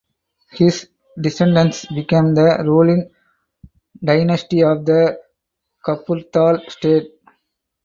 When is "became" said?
1.85-2.33